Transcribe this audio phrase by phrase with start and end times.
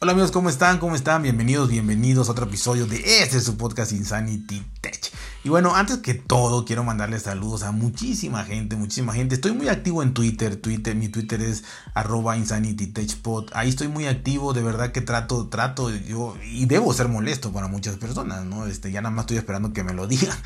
[0.00, 0.78] Hola amigos, ¿cómo están?
[0.78, 1.24] ¿Cómo están?
[1.24, 4.62] Bienvenidos, bienvenidos a otro episodio de este su podcast Insanity.
[5.44, 9.36] Y bueno, antes que todo, quiero mandarles saludos a muchísima gente, muchísima gente.
[9.36, 11.62] Estoy muy activo en Twitter, Twitter, mi Twitter es
[11.94, 13.50] arroba InsanityTechPod.
[13.52, 17.68] Ahí estoy muy activo, de verdad que trato, trato, yo, y debo ser molesto para
[17.68, 18.66] muchas personas, ¿no?
[18.66, 20.36] Este, ya nada más estoy esperando que me lo digan.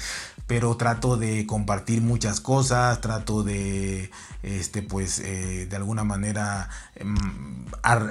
[0.47, 4.11] Pero trato de compartir muchas cosas, trato de,
[4.43, 7.17] este, pues, eh, de alguna manera em,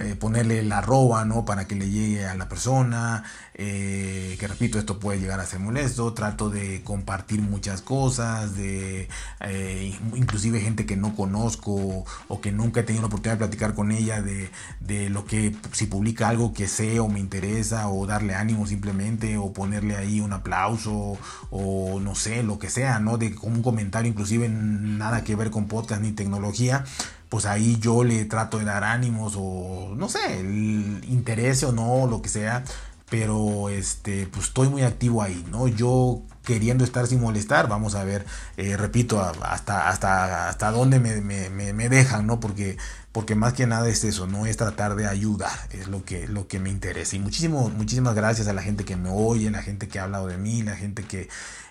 [0.01, 1.45] eh, ponerle el arroba, ¿no?
[1.45, 3.23] Para que le llegue a la persona.
[3.53, 6.13] Eh, que repito, esto puede llegar a ser molesto.
[6.13, 9.07] Trato de compartir muchas cosas, de
[9.41, 13.73] eh, inclusive gente que no conozco o que nunca he tenido la oportunidad de platicar
[13.73, 14.49] con ella de,
[14.79, 19.37] de, lo que si publica algo que sé o me interesa o darle ánimo simplemente
[19.37, 21.17] o ponerle ahí un aplauso
[21.49, 23.17] o no sé, lo que sea, ¿no?
[23.17, 26.83] De como un comentario inclusive nada que ver con podcast ni tecnología
[27.31, 32.05] pues ahí yo le trato de dar ánimos o no sé, el interés o no,
[32.05, 32.65] lo que sea,
[33.09, 35.69] pero este, pues estoy muy activo ahí, ¿no?
[35.69, 38.25] Yo queriendo estar sin molestar, vamos a ver,
[38.57, 42.39] eh, repito, hasta, hasta, hasta dónde me, me, me, dejan, ¿no?
[42.39, 42.77] Porque,
[43.11, 46.47] porque más que nada es eso, no es tratar de ayudar, es lo que, lo
[46.47, 47.15] que me interesa.
[47.15, 50.27] Y muchísimo, muchísimas gracias a la gente que me oye, la gente que ha hablado
[50.27, 51.27] de mí, la gente que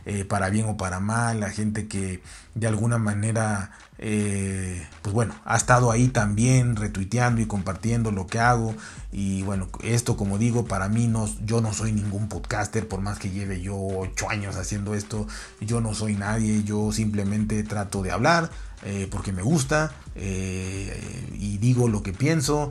[0.06, 2.22] eh, para bien o para mal, la gente que
[2.54, 8.38] de alguna manera, eh, pues bueno, ha estado ahí también retuiteando y compartiendo lo que
[8.38, 8.74] hago.
[9.12, 13.18] Y bueno, esto como digo, para mí no, yo no soy ningún podcaster, por más
[13.18, 15.26] que lleve yo ocho años haciendo esto,
[15.60, 18.50] yo no soy nadie, yo simplemente trato de hablar.
[18.82, 22.70] Eh, porque me gusta y digo lo que pienso,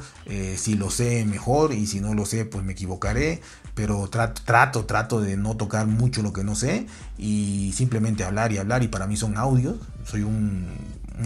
[0.56, 3.42] si lo sé mejor y si no lo sé pues me equivocaré,
[3.74, 6.86] pero trato, trato, trato de no tocar mucho lo que no sé
[7.18, 10.68] y simplemente hablar y hablar y para mí son audios, soy un,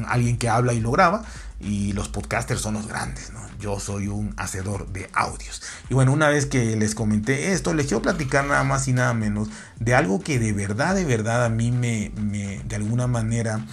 [0.07, 1.23] alguien que habla y lo graba
[1.59, 3.39] y los podcasters son los grandes, ¿no?
[3.59, 5.61] Yo soy un hacedor de audios.
[5.89, 9.13] Y bueno, una vez que les comenté esto, les quiero platicar nada más y nada
[9.13, 9.47] menos
[9.79, 13.65] de algo que de verdad, de verdad a mí me de alguna manera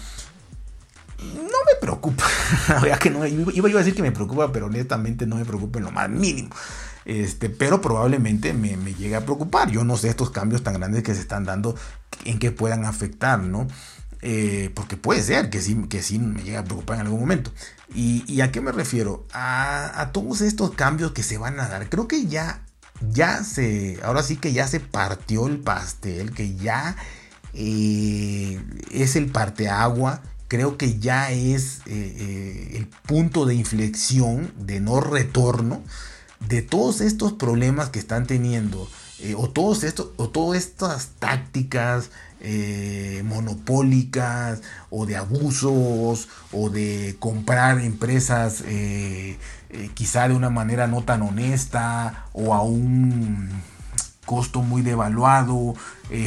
[1.34, 2.24] no me preocupa.
[3.00, 5.90] que no, iba a decir que me preocupa, pero honestamente no me preocupa en lo
[5.90, 6.50] más mínimo.
[7.04, 9.70] Este, pero probablemente me, me llegue a preocupar.
[9.70, 11.74] Yo no sé estos cambios tan grandes que se están dando
[12.24, 13.66] en que puedan afectar, ¿no?
[14.22, 17.52] Eh, porque puede ser que sí, que sí me llegue a preocupar en algún momento.
[17.94, 19.26] ¿Y, a qué me refiero?
[19.32, 21.88] A, todos estos cambios que se van a dar.
[21.88, 22.62] Creo que ya,
[23.10, 26.96] ya se, ahora sí que ya se partió el pastel, que ya
[27.54, 28.60] eh,
[28.90, 30.22] es el parteagua.
[30.50, 35.80] Creo que ya es eh, el punto de inflexión, de no retorno
[36.40, 38.88] de todos estos problemas que están teniendo,
[39.20, 42.10] eh, o, todos estos, o todas estas tácticas
[42.40, 49.38] eh, monopólicas, o de abusos, o de comprar empresas eh,
[49.94, 53.62] quizá de una manera no tan honesta, o a un
[54.30, 55.74] costo muy devaluado,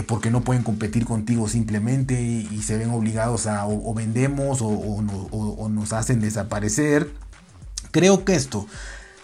[0.08, 5.94] porque no pueden competir contigo simplemente y, se ven obligados a o, vendemos o nos
[5.94, 7.14] hacen desaparecer.
[7.92, 8.68] Creo que esto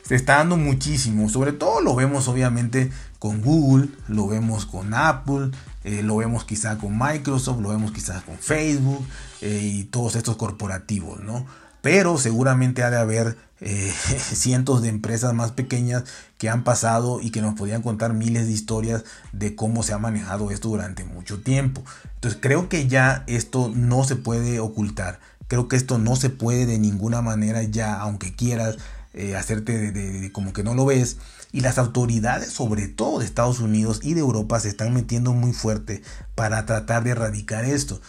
[0.10, 1.30] se está dando muchísimo.
[1.30, 5.52] Sobre todo lo vemos obviamente con Google, lo vemos con Apple,
[5.84, 9.06] eh, lo vemos quizá con Microsoft, lo vemos quizá con Facebook
[9.42, 11.46] eh, y todos estos corporativos, ¿no?
[11.82, 13.92] Pero seguramente ha de haber eh,
[14.34, 16.04] cientos de empresas más pequeñas
[16.38, 19.04] que han pasado y que nos podían contar miles de historias
[19.34, 21.84] de cómo se ha manejado esto durante mucho tiempo.
[22.16, 25.20] Entonces creo que ya esto no se puede ocultar.
[25.48, 28.78] Creo que esto no se puede de ninguna manera ya, aunque quieras,
[29.14, 31.18] eh, hacerte de, como que no lo ves.
[31.52, 35.52] Y las autoridades, sobre todo de Estados Unidos y de Europa, se están metiendo muy
[35.52, 36.04] fuerte
[36.36, 38.00] para tratar de erradicar esto.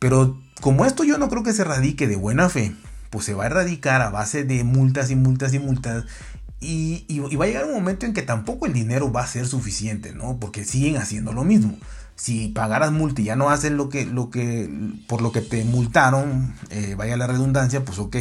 [0.00, 2.74] Pero como esto yo no creo que se erradique de buena fe,
[3.16, 6.04] pues se va a erradicar a base de multas y multas y multas.
[6.60, 9.46] Y, y, va a llegar un momento en que tampoco el dinero va a ser
[9.46, 10.38] suficiente, ¿no?
[10.38, 11.76] Porque siguen haciendo lo mismo.
[12.14, 14.70] Si pagaras multa y ya no hacen lo que, lo que,
[15.06, 18.16] por lo que te multaron, eh, vaya la redundancia, pues ok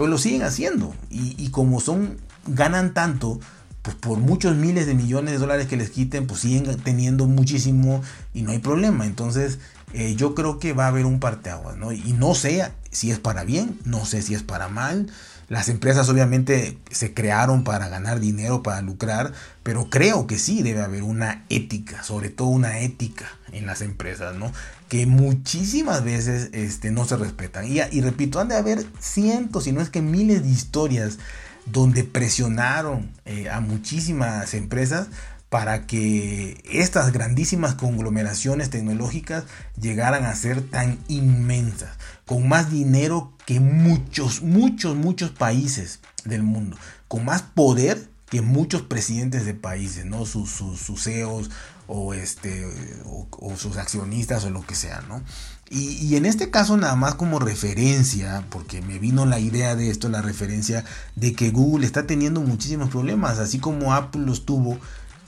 [0.00, 0.94] pero lo siguen haciendo.
[1.10, 3.38] Y, como son, ganan tanto,
[3.82, 8.00] pues por muchos miles de millones de dólares que les quiten, pues siguen teniendo muchísimo
[8.32, 9.04] y no hay problema.
[9.04, 9.58] Entonces,
[9.92, 11.92] eh, yo creo que va a haber un parteaguas, ¿no?
[11.92, 15.10] Y no sé si es para bien, no sé si es para mal.
[15.48, 19.32] Las empresas obviamente se crearon para ganar dinero, para lucrar,
[19.64, 24.36] pero creo que sí debe haber una ética, sobre todo una ética en las empresas,
[24.36, 24.52] ¿no?
[24.88, 27.66] Que muchísimas veces este, no se respetan.
[27.66, 31.18] Y, repito, han de haber cientos, si no es que miles de historias
[31.66, 35.08] donde presionaron eh, a muchísimas empresas
[35.50, 39.44] para que estas grandísimas conglomeraciones tecnológicas
[39.78, 46.76] llegaran a ser tan inmensas, con más dinero que muchos, muchos, muchos países del mundo,
[47.08, 50.24] con más poder que muchos presidentes de países, ¿no?
[50.24, 51.50] Sus, sus, CEOs
[51.88, 52.64] o, este,
[53.04, 55.20] o, sus accionistas o lo que sea, ¿no?
[55.68, 59.90] Y, y, en este caso nada más como referencia, porque me vino la idea de
[59.90, 60.84] esto, la referencia
[61.16, 64.78] de que Google está teniendo muchísimos problemas, así como Apple los tuvo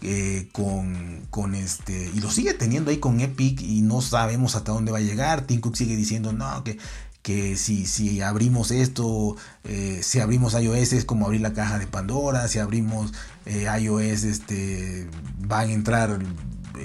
[0.02, 4.72] eh, con, con, este y lo sigue teniendo ahí con Epic y no sabemos hasta
[4.72, 5.42] dónde va a llegar.
[5.42, 6.78] Tim Cook sigue diciendo no que
[7.22, 11.86] que si, si abrimos esto, eh, si abrimos iOS es como abrir la caja de
[11.86, 13.12] Pandora, si abrimos
[13.46, 15.08] eh, iOS este,
[15.38, 16.18] van a entrar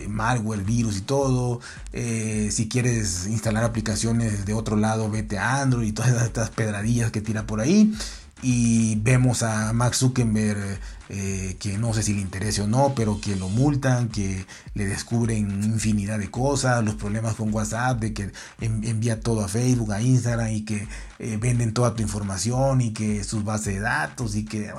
[0.08, 1.60] malware, virus y todo.
[1.92, 7.22] si quieres instalar aplicaciones de otro lado, vete a Android y todas estas pedradillas que
[7.22, 7.96] tira por ahí
[8.42, 10.80] y vemos a Max Zuckerberg
[11.10, 14.86] eh, que no sé si le interese o no, pero que lo multan, que le
[14.86, 20.02] descubren infinidad de cosas, los problemas con WhatsApp, de que envía todo a Facebook, a
[20.02, 20.88] Instagram y que
[21.20, 24.72] eh, venden toda tu información y que sus bases de datos y que...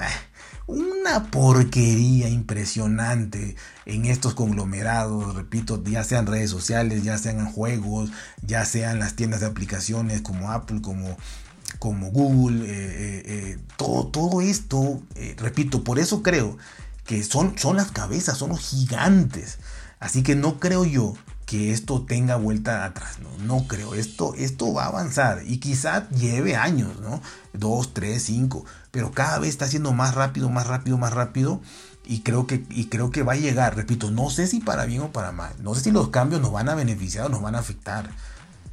[0.66, 3.56] una porquería impresionante
[3.86, 8.10] en estos conglomerados, repito, ya sean redes sociales, ya sean juegos,
[8.42, 11.16] ya sean las tiendas de aplicaciones como Apple, como
[11.78, 15.02] como Google, eh, eh, eh, todo, todo esto,
[15.36, 16.56] repito, por eso creo
[17.04, 19.58] que son, son las cabezas, son los gigantes.
[20.00, 21.14] Así que no creo yo
[21.46, 26.08] que esto tenga vuelta atrás, no, no creo, esto, esto va a avanzar y quizá
[26.10, 27.22] lleve años, ¿no?
[27.54, 31.62] Dos, tres, cinco, pero cada vez está siendo más rápido, más rápido, más rápido
[32.04, 35.00] y creo que, y creo que va a llegar, repito, no sé si para bien
[35.00, 37.54] o para mal, no sé si los cambios nos van a beneficiar o nos van
[37.54, 38.10] a afectar,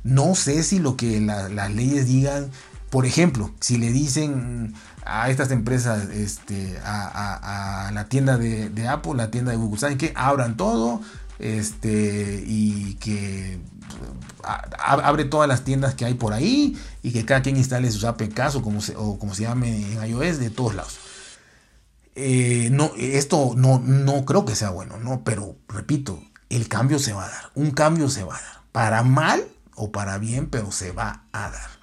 [0.03, 2.51] no sé si lo que las leyes digan
[2.95, 9.31] por ejemplo, si le dicen a estas empresas, este, a, la tienda de, Apple, la
[9.31, 10.13] tienda de Google, ¿saben qué?
[10.15, 11.01] Abran todo
[11.37, 13.59] este, y que
[14.79, 18.55] abre todas las tiendas que hay por ahí y que cada quien instale sus APKs
[18.55, 20.97] o como se, o como se llame en iOS de todos lados.
[22.15, 25.25] Eh, no, esto no, no creo que sea bueno, ¿no?
[25.25, 29.03] Pero repito, el cambio se va a dar, un cambio se va a dar, para
[29.03, 29.43] mal
[29.75, 31.74] o para bien, pero se va a dar.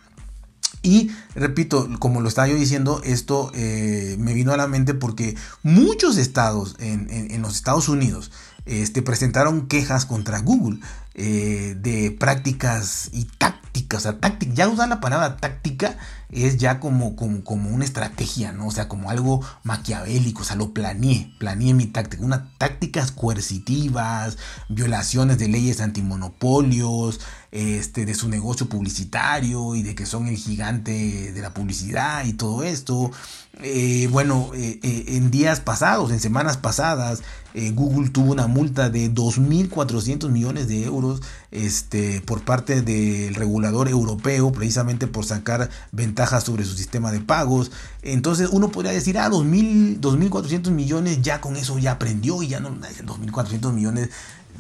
[0.83, 5.37] Y repito, como lo estaba yo diciendo, esto eh, me vino a la mente porque
[5.63, 8.33] muchos estados en, los Estados Unidos
[8.65, 10.81] este, presentaron quejas contra Google
[11.15, 14.07] eh, de prácticas y tácticas.
[14.07, 15.99] O sea, ya usar la palabra táctica
[16.31, 18.69] es ya como, como, como, una estrategia, ¿no?
[18.69, 24.39] O sea, como algo maquiavélico, o sea, lo planeé, planeé mi táctica, unas tácticas coercitivas,
[24.69, 27.21] violaciones de leyes antimonopolios,
[27.51, 32.33] este, de su negocio publicitario y de que son el gigante de la publicidad y
[32.33, 33.11] todo esto.
[33.63, 37.23] Eh, bueno, eh, eh, en días pasados, en semanas pasadas,
[37.75, 41.21] Google tuvo una multa de 2.400 millones de euros
[41.51, 47.71] este, por parte del regulador europeo, precisamente por sacar ventajas sobre su sistema de pagos.
[48.01, 52.71] Entonces uno podría decir, ah, 2.400 millones, ya con eso ya aprendió y ya no,
[52.71, 54.09] 2.400 millones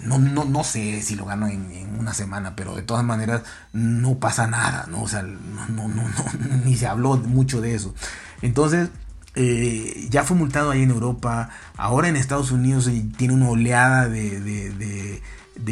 [0.03, 3.43] no, no, no sé si lo gano en, una semana, pero de todas maneras
[3.73, 5.03] no pasa nada, ¿no?
[5.03, 6.05] O sea, no, no, no,
[6.65, 7.94] ni se habló mucho de eso.
[8.41, 8.89] Entonces,
[9.35, 14.41] eh, ya fue multado ahí en Europa, ahora en Estados Unidos tiene una oleada de,
[14.41, 15.21] de,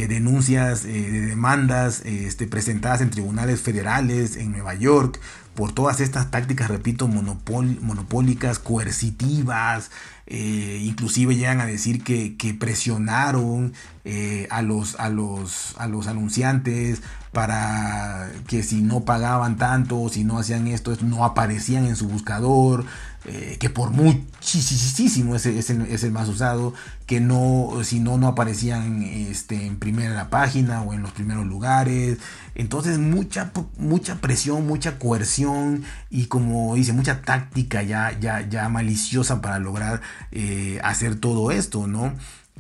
[0.09, 5.21] denuncias, eh, de demandas este, presentadas en tribunales federales en Nueva York
[5.61, 9.91] por todas estas tácticas, repito, monopólicas, coercitivas,
[10.27, 13.75] eh, inclusive llegan a decir que, presionaron
[14.07, 17.03] eh, a, los, a, los, a los anunciantes
[17.33, 22.87] para que si no pagaban tanto, si no hacían esto, no aparecían en su buscador,
[23.27, 26.73] eh, que por muchísimo es, el, más usado,
[27.07, 32.19] que no, si no, no aparecían este, en primera página o en los primeros lugares.
[32.55, 39.43] Entonces mucha, mucha presión, mucha coerción y como dice, mucha táctica ya, ya, ya maliciosa
[39.43, 40.01] para lograr
[40.33, 42.15] eh, hacer todo esto, ¿no?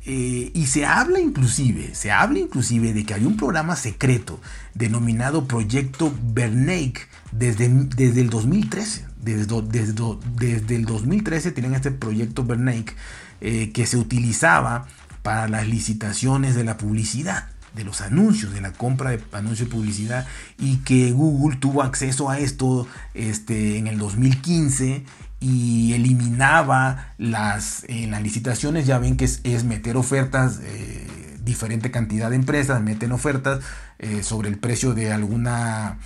[0.06, 4.40] Eh, y se habla inclusive, se habla inclusive de que hay un programa secreto
[4.74, 7.02] denominado Proyecto Bernanke
[7.32, 9.09] desde, desde el 2013.
[9.22, 12.94] Desde, el 2013 tienen este proyecto Bernanke
[13.40, 14.86] eh, que se utilizaba
[15.22, 19.74] para las licitaciones de la publicidad de los anuncios, de la compra de anuncios de
[19.74, 20.26] publicidad
[20.58, 25.04] y que Google tuvo acceso a esto este, en el 2015
[25.40, 31.06] y eliminaba las, en las licitaciones, ya ven que es, meter ofertas, eh,
[31.42, 33.60] diferente cantidad de empresas meten ofertas
[33.98, 35.98] eh, sobre el precio de alguna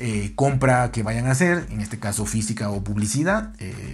[0.00, 3.52] eh, compra que vayan a hacer, en este caso física o publicidad,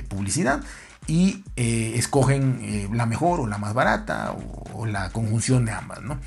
[0.08, 0.62] publicidad
[1.06, 6.18] y escogen la mejor o la más barata o, o, la conjunción de ambas, ¿no?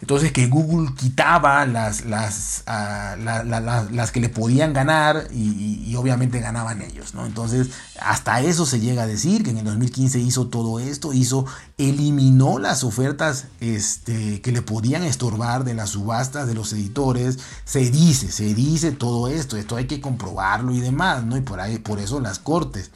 [0.00, 6.80] Entonces que Google quitaba las, las, ah, las que le podían ganar y, obviamente ganaban
[6.80, 7.26] ellos, ¿no?
[7.26, 7.68] Entonces
[8.00, 11.44] hasta eso se llega a decir que en el 2015 hizo todo esto, hizo,
[11.76, 17.90] eliminó las ofertas este, que le podían estorbar de las subastas de los editores, se
[17.90, 21.36] dice, se dice todo esto, esto hay que comprobarlo y demás, ¿no?
[21.36, 22.90] Y por, ahí, por eso las cortes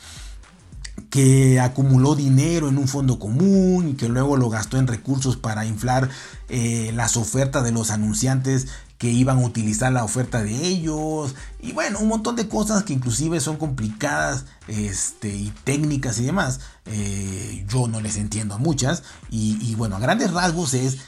[1.14, 5.64] que acumuló dinero en un fondo común y que luego lo gastó en recursos para
[5.64, 6.08] inflar
[6.48, 8.66] eh, las ofertas de los anunciantes
[8.98, 11.36] que iban a utilizar la oferta de ellos.
[11.60, 16.58] Y bueno un montón de cosas que inclusive son complicadas este, y técnicas y demás
[16.86, 19.04] eh, yo no les entiendo a muchas.
[19.30, 20.98] Y, y bueno a grandes rasgos es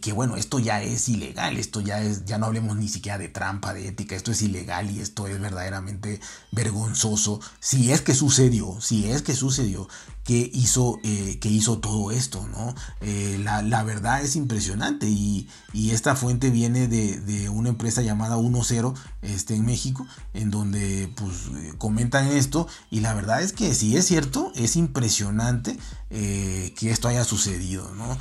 [0.00, 3.28] que, bueno, esto ya es ilegal, esto ya es, ya no hablemos ni siquiera de
[3.28, 6.20] trampa, de ética, esto es ilegal y esto es verdaderamente
[6.52, 7.40] vergonzoso.
[7.60, 9.88] Si es que sucedió, si es que sucedió,
[10.24, 12.74] que hizo, eh, que hizo todo esto, ¿no?
[13.02, 19.54] Eh, la, verdad es impresionante y, esta fuente viene de, una empresa llamada 10 este,
[19.54, 24.06] en México, en donde pues eh, comentan esto y la verdad es que si es
[24.06, 25.78] cierto, es impresionante
[26.10, 28.16] que esto haya sucedido, ¿no?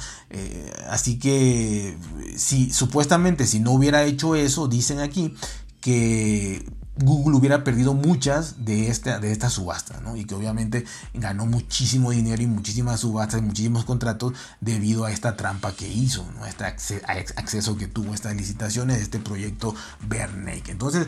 [0.90, 1.96] así que
[2.36, 5.36] si supuestamente si no hubiera hecho eso, dicen aquí
[5.80, 10.16] que Google hubiera perdido muchas de, esta, de estas subastas, ¿no?
[10.16, 15.36] Y que obviamente ganó muchísimo dinero y muchísimas subastas y muchísimos contratos debido a esta
[15.36, 16.46] trampa que hizo, ¿no?
[16.46, 19.74] Este acceso que tuvo estas licitaciones este proyecto
[20.08, 20.72] Bernake.
[20.72, 21.08] Entonces,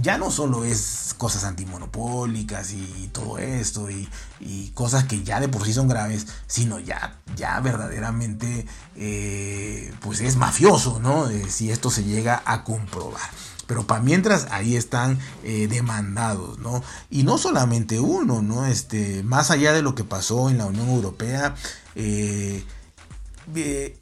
[0.00, 4.08] ya no solo es cosas antimonopólicas y, todo esto y,
[4.74, 10.36] cosas que ya de por sí son graves, sino ya, ya verdaderamente, eh, pues es
[10.36, 11.28] mafioso, ¿no?
[11.28, 13.30] Eh, si esto se llega a comprobar.
[13.66, 16.82] Pero para mientras ahí están eh, demandados, ¿no?
[17.10, 18.66] Y no solamente uno, ¿no?
[18.66, 21.54] Este, más allá de lo que pasó en la Unión Europea,
[21.94, 22.64] eh,
[23.54, 23.96] eh,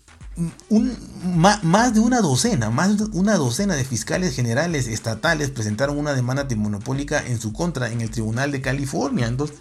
[1.62, 6.42] más de una docena, más de una docena de fiscales generales estatales presentaron una demanda
[6.42, 9.28] antimonopólica en su contra en el Tribunal de California.
[9.28, 9.56] Entonces,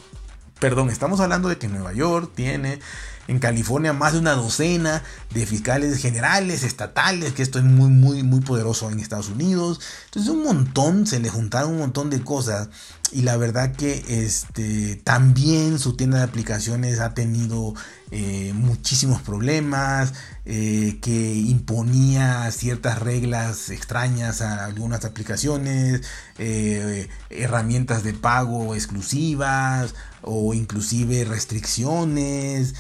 [0.60, 2.80] perdón, estamos hablando de que Nueva York tiene
[3.28, 5.04] en California más de una docena
[5.34, 9.80] de fiscales generales, estatales, que esto es muy, muy, muy poderoso en Estados Unidos.
[10.06, 12.70] Entonces un montón, se le juntaron un montón de cosas
[13.14, 17.74] y la verdad que este, también su tienda de aplicaciones ha tenido
[18.12, 20.14] eh, muchísimos problemas,
[20.46, 26.02] eh, que imponía ciertas reglas extrañas a algunas aplicaciones,
[26.38, 32.76] eh, herramientas de pago exclusivas o inclusive restricciones,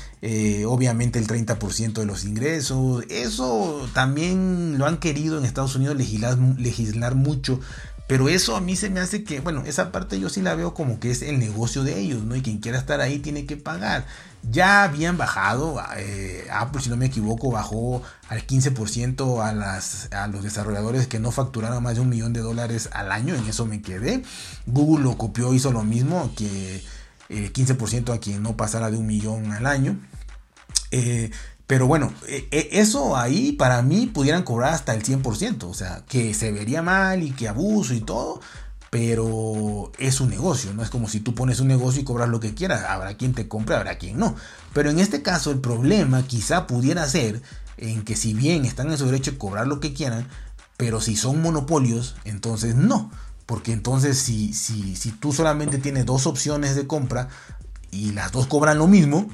[0.66, 3.04] obviamente el 30% de los ingresos.
[3.10, 7.60] Eso también lo han querido en Estados Unidos legislar, legislar mucho
[8.08, 10.74] pero eso a mí se me hace que, bueno, esa parte yo sí la veo
[10.74, 12.36] como que es el negocio de ellos, ¿no?
[12.36, 14.06] Y quien quiera estar ahí tiene que pagar.
[14.52, 20.28] Ya habían bajado, eh, Apple, si no me equivoco, bajó al 15% a, las, a
[20.28, 23.66] los desarrolladores que no facturaron más de un millón de dólares al año, en eso
[23.66, 24.24] me quedé.
[24.66, 26.84] Google lo copió, hizo lo mismo, que
[27.30, 29.98] el 15% a quien no pasara de un millón al año.
[30.92, 31.32] Eh,
[31.74, 36.04] pero bueno, e, e, eso ahí para mí pudieran cobrar hasta el 100%, o sea,
[36.08, 38.42] que se vería mal y que abuso y todo,
[38.92, 42.40] pero es un negocio, no es como si tú pones un negocio y cobras lo
[42.40, 44.36] que quieras, habrá quien te compre, habrá quien no.
[44.72, 47.42] Pero en este caso el problema quizá pudiera ser
[47.78, 50.28] en que si bien están en su derecho de cobrar lo que quieran,
[50.78, 53.10] pero si son monopolios, entonces no.
[53.48, 57.30] Porque entonces si, si, si tú solamente tienes dos opciones de compra
[57.90, 59.28] y las dos cobran lo mismo,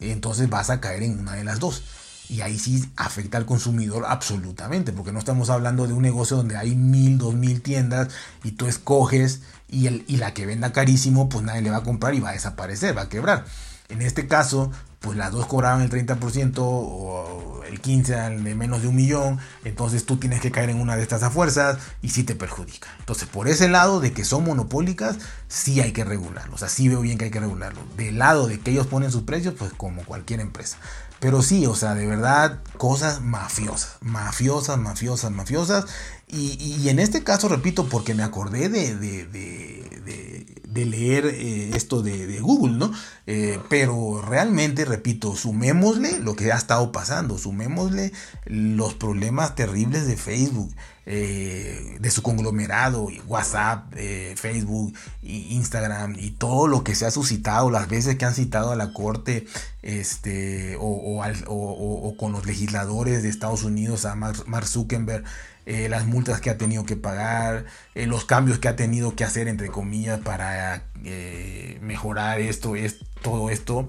[0.00, 1.82] entonces vas a caer en una de las dos.
[2.28, 6.56] Y ahí sí afecta al consumidor absolutamente, porque no estamos hablando de un negocio donde
[6.56, 8.08] hay mil, dos mil tiendas
[8.44, 11.82] y tú escoges y, el, y la que venda carísimo, pues nadie le va a
[11.82, 13.46] comprar y va a desaparecer, va a quebrar.
[13.88, 18.88] En este caso, pues las dos cobraban el 30% o el 15% de menos de
[18.88, 22.24] un millón, entonces tú tienes que caer en una de estas a fuerzas y sí
[22.24, 22.88] te perjudica.
[22.98, 25.18] Entonces, por ese lado de que son monopólicas,
[25.48, 27.80] sí hay que regularlo, o sea, sí veo bien que hay que regularlo.
[27.96, 30.78] Del lado de que ellos ponen sus precios, pues como cualquier empresa.
[31.20, 35.86] Pero sí, o sea, de verdad, cosas mafiosas, mafiosas, mafiosas, mafiosas.
[36.28, 42.76] Y, en este caso, repito, porque me acordé de, de, leer eh, esto de, Google,
[42.76, 42.92] ¿no?
[43.26, 48.12] Eh, pero realmente, repito, sumémosle lo que ha estado pasando, sumémosle
[48.46, 50.74] los problemas terribles de Facebook.
[51.10, 53.94] Eh, de su conglomerado, WhatsApp,
[54.36, 58.76] Facebook, Instagram y todo lo que se ha suscitado, las veces que han citado a
[58.76, 59.46] la corte
[59.80, 65.24] este, o, o, con los legisladores de Estados Unidos, a Mark Zuckerberg,
[65.68, 69.24] eh, las multas que ha tenido que pagar, eh, los cambios que ha tenido que
[69.24, 73.86] hacer, entre comillas, para eh, mejorar esto, es, todo esto.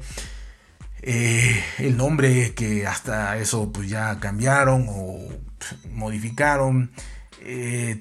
[1.02, 5.30] el nombre que hasta eso pues ya cambiaron o
[5.94, 6.92] modificaron.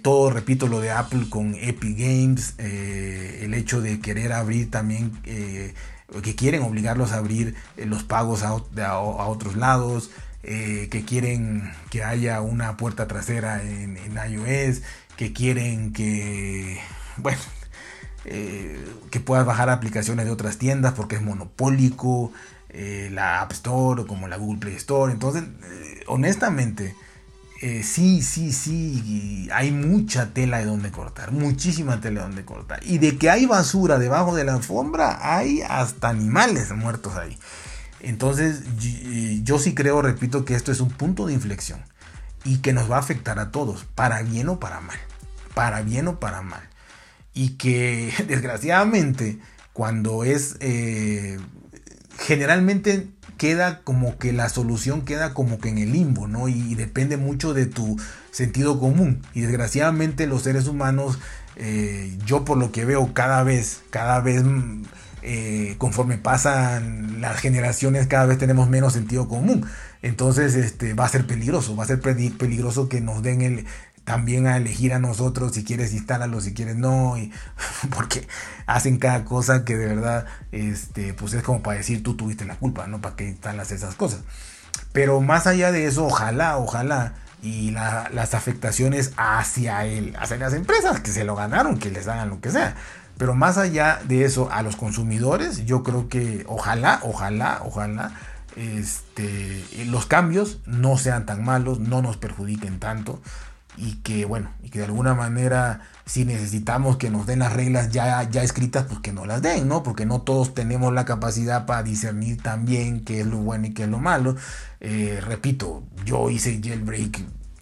[0.02, 6.34] Todo, repito, lo de Apple con Epic Games, el hecho de querer abrir también, que
[6.34, 8.54] quieren obligarlos a abrir los pagos a,
[8.98, 10.10] otros lados,
[10.42, 13.98] que quieren que haya una puerta trasera en,
[14.30, 14.82] iOS,
[15.16, 16.78] que quieren que,
[17.16, 17.40] bueno,
[18.24, 22.32] que puedas bajar aplicaciones de otras tiendas porque es monopólico.
[22.70, 25.10] Eh, la App Store o como la Google Play Store.
[25.10, 26.94] Entonces, eh, honestamente,
[27.62, 32.80] eh, sí, sí, sí, hay mucha tela de donde cortar, muchísima tela de donde cortar.
[32.84, 37.36] Y de que hay basura debajo de la alfombra, hay hasta animales muertos ahí.
[38.00, 38.62] Entonces,
[39.42, 41.80] yo sí creo, repito, que esto es un punto de inflexión
[42.44, 44.98] y que nos va a afectar a todos, para bien o para mal,
[45.54, 46.62] para bien o para mal.
[47.34, 49.38] Y que desgraciadamente,
[49.72, 50.56] cuando es
[52.18, 56.48] generalmente queda como que la solución queda como que en el limbo, ¿no?
[56.48, 57.96] Y, depende mucho de tu
[58.30, 59.22] sentido común.
[59.32, 61.18] Y desgraciadamente los seres humanos,
[61.56, 64.42] eh, yo por lo que veo cada vez, cada vez
[65.22, 69.66] eh, conforme pasan las generaciones, cada vez tenemos menos sentido común.
[70.02, 73.66] Entonces este, va a ser peligroso, va a ser peligroso que nos den el,
[74.08, 77.16] también a elegir a nosotros si quieres instalarlo, si quieres no,
[77.94, 78.26] porque
[78.66, 82.56] hacen cada cosa que de verdad, este, pues es como para decir tú tuviste la
[82.56, 83.02] culpa, ¿no?
[83.02, 84.20] Para que instalas esas cosas.
[84.92, 91.00] Pero más allá de eso, ojalá, ojalá, y las afectaciones hacia él, hacia las empresas
[91.00, 92.76] que se lo ganaron, que les hagan lo que sea.
[93.18, 98.12] Pero más allá de eso, a los consumidores, yo creo que ojalá, ojalá, ojalá,
[98.56, 103.20] este, los cambios no sean tan malos, no nos perjudiquen tanto
[103.76, 107.90] y que bueno, y que de alguna manera si necesitamos que nos den las reglas
[107.90, 109.82] ya, ya escritas, pues que no las den, ¿no?
[109.82, 113.84] Porque no todos tenemos la capacidad para discernir también qué es lo bueno y qué
[113.84, 114.34] es lo malo.
[114.80, 117.20] Eh, repito, yo hice jailbreak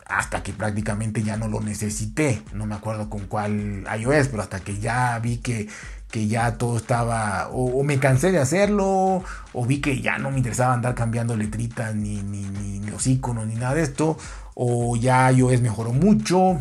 [0.09, 2.43] hasta que prácticamente ya no lo necesité.
[2.53, 5.69] No me acuerdo con cuál iOS, pero hasta que ya vi que,
[6.11, 10.39] que ya todo estaba, o, me cansé de hacerlo, o vi que ya no me
[10.39, 14.17] interesaba andar cambiando letritas, ni, ni, ni los iconos, ni nada de esto,
[14.55, 16.59] o ya iOS mejoró mucho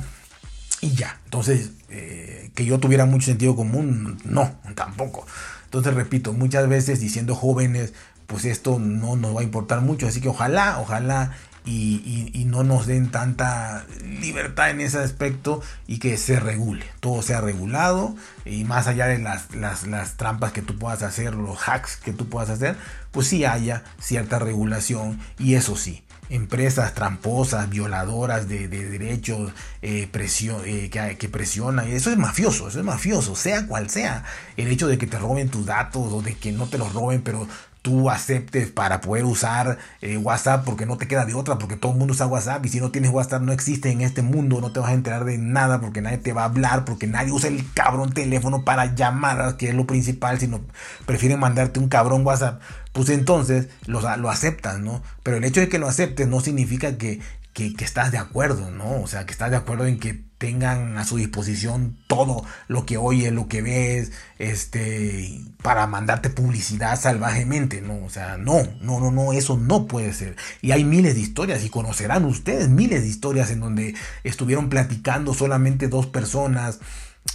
[0.81, 1.19] y ya.
[1.25, 5.25] Entonces, eh, que yo tuviera mucho sentido común, no, tampoco.
[5.65, 7.93] Entonces, repito, muchas veces diciendo jóvenes,
[8.25, 10.07] pues esto no nos va a importar mucho.
[10.07, 11.33] Así que ojalá, ojalá
[11.65, 13.85] y, no nos den tanta
[14.21, 19.17] libertad en ese aspecto y que se regule, todo sea regulado y más allá de
[19.17, 22.77] las, las, las, trampas que tú puedas hacer, los hacks que tú puedas hacer,
[23.11, 29.51] pues sí haya cierta regulación y eso sí, empresas tramposas, violadoras de, derechos,
[29.81, 31.87] eh, eh, que, que presionan.
[31.89, 34.23] Eso es mafioso, eso es mafioso, sea cual sea.
[34.57, 37.21] El hecho de que te roben tus datos o de que no te los roben,
[37.21, 37.47] pero
[37.85, 41.91] tú aceptes para poder usar eh, WhatsApp porque no te queda de otra, porque todo
[41.91, 44.71] el mundo usa WhatsApp y si no tienes WhatsApp no existe en este mundo, no
[44.71, 47.47] te vas a enterar de nada porque nadie te va a hablar, porque nadie usa
[47.47, 50.61] el cabrón teléfono para llamadas, que es lo principal, sino
[51.05, 52.59] prefieren mandarte un cabrón WhatsApp,
[52.91, 53.99] pues entonces lo,
[54.31, 55.03] aceptas, ¿no?
[55.21, 57.19] Pero el hecho de que lo aceptes no significa que,
[57.53, 58.99] que, estás de acuerdo, ¿no?
[58.99, 62.97] O sea, que estás de acuerdo en que tengan a su disposición todo lo que
[62.97, 68.05] oyes, lo que ves, este, para mandarte publicidad salvajemente, ¿no?
[68.05, 70.35] O sea, no, no, no, no, eso no puede ser.
[70.61, 75.33] Y hay miles de historias y conocerán ustedes miles de historias en donde estuvieron platicando
[75.33, 76.79] solamente dos personas,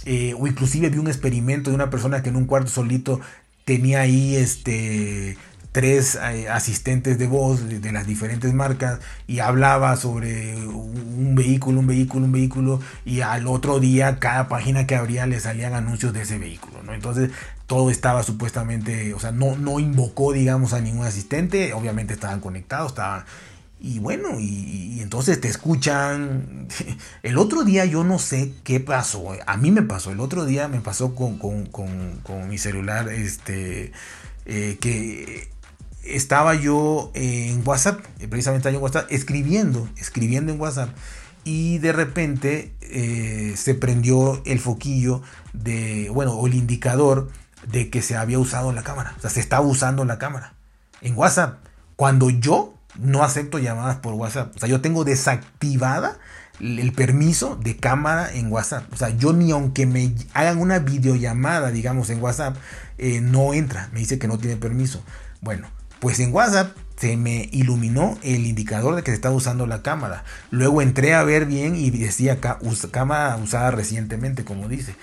[0.05, 3.19] eh, o inclusive vi un experimento de una persona que en un cuarto solito
[3.65, 5.37] tenía ahí, este,
[5.71, 11.87] tres eh, asistentes de voz de, las diferentes marcas y hablaba sobre un vehículo, un
[11.87, 16.23] vehículo, un vehículo y al otro día cada página que abría le salían anuncios de
[16.23, 16.93] ese vehículo, ¿no?
[16.93, 17.31] Entonces
[17.67, 22.91] todo estaba supuestamente, o sea, no, no invocó, digamos, a ningún asistente, obviamente estaban conectados,
[22.91, 23.23] estaban...
[23.83, 26.67] Y bueno, y, entonces te escuchan.
[27.23, 29.29] El otro día yo no sé qué pasó.
[29.47, 30.11] A mí me pasó.
[30.11, 33.09] El otro día me pasó con, con, con, mi celular.
[33.09, 33.91] Este.
[34.45, 35.49] Eh, que
[36.03, 40.89] estaba yo en WhatsApp, precisamente en WhatsApp, escribiendo, escribiendo en WhatsApp.
[41.43, 45.21] Y de repente eh, se prendió el foquillo
[45.53, 47.29] de, bueno, o el indicador
[47.71, 49.15] de que se había usado la cámara.
[49.17, 50.53] O sea, se estaba usando la cámara
[51.01, 51.59] en WhatsApp.
[51.95, 54.55] Cuando yo no acepto llamadas por WhatsApp.
[54.55, 56.17] O sea, yo tengo desactivada
[56.59, 58.91] el permiso de cámara en WhatsApp.
[58.93, 62.55] O sea, yo ni aunque me hagan una videollamada, digamos, en WhatsApp,
[62.97, 63.89] eh, no entra.
[63.93, 65.03] Me dice que no tiene permiso.
[65.41, 65.67] Bueno,
[66.01, 70.23] pues en WhatsApp se me iluminó el indicador de que se estaba usando la cámara.
[70.49, 72.39] Luego entré a ver bien y decía
[72.91, 74.95] cámara usada recientemente, como dice.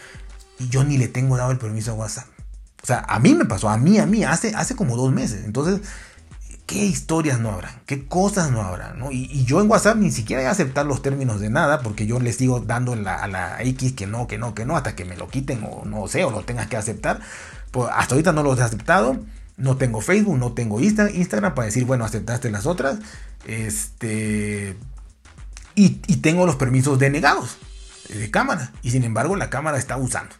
[0.58, 2.26] Y yo ni le tengo dado el permiso a WhatsApp.
[2.82, 5.44] O sea, a mí me pasó, a mí, a mí, hace, hace como dos meses.
[5.44, 5.80] Entonces,
[6.66, 9.12] qué historias no habrán, qué cosas no habrán, ¿no?
[9.12, 12.18] Y, yo en WhatsApp ni siquiera voy a aceptar los términos de nada, porque yo
[12.18, 15.16] les sigo dando a la X que no, que no, que no, hasta que me
[15.16, 17.20] lo quiten o no sé, o lo tengas que aceptar.
[17.70, 19.16] Pues hasta ahorita no los he aceptado.
[19.58, 22.98] No tengo Facebook, no tengo Instagram para decir, bueno, aceptaste las otras.
[23.46, 24.76] Este.
[25.74, 27.58] Y, y tengo los permisos denegados
[28.08, 28.72] de cámara.
[28.82, 30.34] Y sin embargo, la cámara está usando.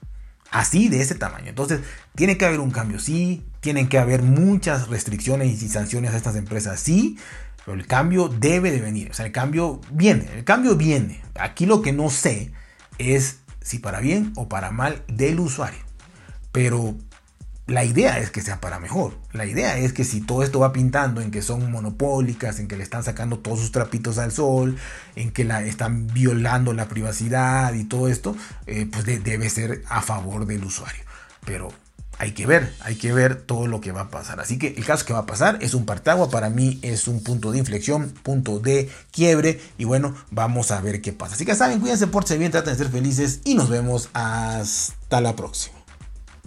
[0.51, 1.49] Así de ese tamaño.
[1.49, 1.81] Entonces,
[2.15, 3.45] tiene que haber un cambio, sí.
[3.61, 7.19] Tienen que haber muchas restricciones y sanciones a estas empresas, sí.
[7.65, 9.11] Pero el cambio debe de venir.
[9.11, 10.29] O sea, el cambio viene.
[10.35, 11.23] El cambio viene.
[11.39, 12.51] Aquí lo que no sé
[12.97, 15.81] es si para bien o para mal del usuario.
[16.51, 16.97] Pero
[17.69, 19.13] la idea es que sea para mejor.
[19.33, 22.79] La idea es que si todo esto va pintando en que son monopólicas, en que
[22.79, 24.77] le están sacando todos sus trapitos al sol,
[25.17, 28.35] en que la están violando la privacidad y todo esto,
[28.67, 31.03] eh, pues debe ser a favor del usuario.
[31.45, 31.71] Pero
[32.19, 34.41] hay que ver, hay que ver todo lo que va a pasar.
[34.41, 37.23] Así que el caso que va a pasar es un partagua, para mí es un
[37.23, 41.35] punto de inflexión, punto de quiebre y bueno, vamos a ver qué pasa.
[41.35, 45.37] Así que saben, cuídense, por bien, traten de ser felices y nos vemos hasta la
[45.37, 45.78] próxima.